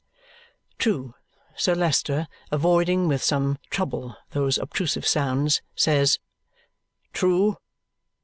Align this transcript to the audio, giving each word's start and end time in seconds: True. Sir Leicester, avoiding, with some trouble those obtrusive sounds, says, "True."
True. 0.79 1.13
Sir 1.55 1.75
Leicester, 1.75 2.27
avoiding, 2.51 3.07
with 3.07 3.21
some 3.21 3.59
trouble 3.69 4.15
those 4.31 4.57
obtrusive 4.57 5.05
sounds, 5.05 5.61
says, 5.75 6.17
"True." 7.13 7.57